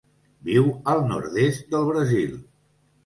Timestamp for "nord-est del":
1.11-1.87